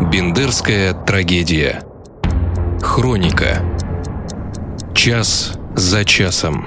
[0.00, 1.82] Бендерская трагедия.
[2.82, 3.62] Хроника.
[4.94, 6.66] Час за часом.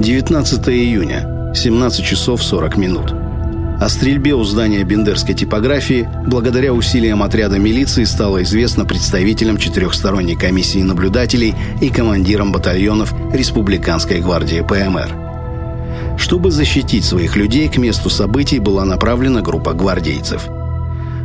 [0.00, 3.12] 19 июня, 17 часов 40 минут.
[3.80, 10.82] О стрельбе у здания Бендерской типографии благодаря усилиям отряда милиции стало известно представителям четырехсторонней комиссии
[10.82, 15.23] наблюдателей и командирам батальонов Республиканской гвардии ПМР.
[16.16, 20.46] Чтобы защитить своих людей, к месту событий была направлена группа гвардейцев.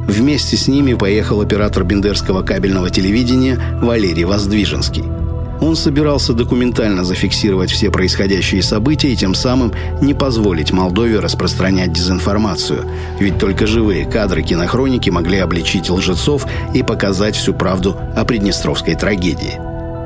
[0.08, 5.04] Вместе с ними поехал оператор бендерского кабельного телевидения Валерий Воздвиженский–
[5.62, 12.86] он собирался документально зафиксировать все происходящие события и тем самым не позволить Молдове распространять дезинформацию.
[13.20, 19.60] Ведь только живые кадры кинохроники могли обличить лжецов и показать всю правду о приднестровской трагедии.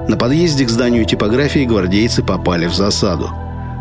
[0.10, 3.30] На подъезде к зданию типографии гвардейцы попали в засаду.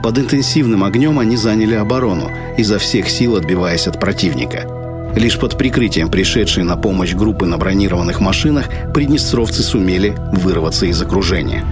[0.02, 4.66] Под интенсивным огнем они заняли оборону, изо всех сил отбиваясь от противника–
[5.16, 11.64] Лишь под прикрытием пришедшей на помощь группы на бронированных машинах приднестровцы сумели вырваться из окружения.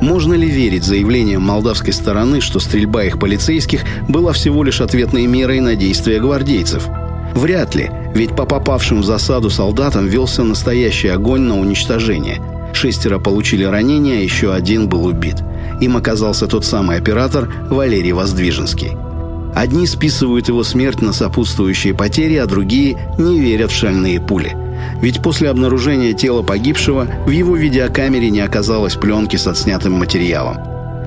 [0.00, 5.60] Можно ли верить заявлениям молдавской стороны, что стрельба их полицейских была всего лишь ответной мерой
[5.60, 6.88] на действия гвардейцев?
[7.34, 12.40] Вряд ли, ведь по попавшим в засаду солдатам велся настоящий огонь на уничтожение.
[12.80, 15.36] Шестеро получили ранения, еще один был убит.
[15.82, 18.96] Им оказался тот самый оператор Валерий Воздвиженский.
[19.54, 24.56] Одни списывают его смерть на сопутствующие потери, а другие не верят в шальные пули.
[25.02, 30.56] Ведь после обнаружения тела погибшего в его видеокамере не оказалось пленки с отснятым материалом.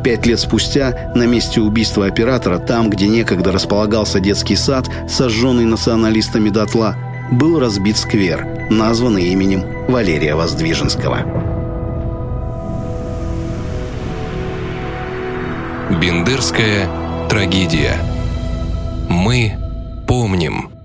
[0.03, 6.49] Пять лет спустя на месте убийства оператора, там, где некогда располагался детский сад, сожженный националистами
[6.49, 6.95] дотла,
[7.31, 11.42] был разбит сквер, названный именем Валерия Воздвиженского.
[15.91, 16.87] Бендерская
[17.29, 17.97] трагедия–
[19.09, 19.53] мы
[20.07, 20.82] помним.